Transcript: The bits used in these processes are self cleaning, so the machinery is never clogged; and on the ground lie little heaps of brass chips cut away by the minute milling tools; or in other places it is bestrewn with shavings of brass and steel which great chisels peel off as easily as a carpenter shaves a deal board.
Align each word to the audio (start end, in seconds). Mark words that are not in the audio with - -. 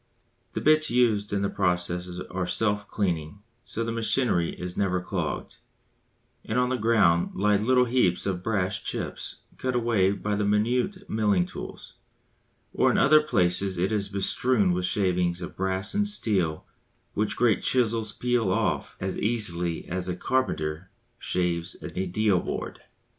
The 0.53 0.61
bits 0.61 0.89
used 0.89 1.31
in 1.31 1.43
these 1.43 1.51
processes 1.51 2.19
are 2.31 2.47
self 2.47 2.87
cleaning, 2.87 3.43
so 3.63 3.83
the 3.83 3.91
machinery 3.91 4.59
is 4.59 4.75
never 4.75 4.99
clogged; 4.99 5.57
and 6.43 6.57
on 6.57 6.69
the 6.69 6.75
ground 6.75 7.35
lie 7.35 7.57
little 7.57 7.85
heaps 7.85 8.25
of 8.25 8.41
brass 8.41 8.79
chips 8.79 9.41
cut 9.59 9.75
away 9.75 10.11
by 10.13 10.35
the 10.35 10.43
minute 10.43 11.07
milling 11.07 11.45
tools; 11.45 11.97
or 12.73 12.89
in 12.89 12.97
other 12.97 13.21
places 13.21 13.77
it 13.77 13.91
is 13.91 14.09
bestrewn 14.09 14.71
with 14.73 14.85
shavings 14.85 15.39
of 15.39 15.55
brass 15.55 15.93
and 15.93 16.07
steel 16.07 16.65
which 17.13 17.37
great 17.37 17.61
chisels 17.61 18.11
peel 18.11 18.51
off 18.51 18.97
as 18.99 19.19
easily 19.19 19.85
as 19.87 20.09
a 20.09 20.15
carpenter 20.15 20.89
shaves 21.19 21.75
a 21.83 22.07
deal 22.07 22.39
board. 22.39 22.79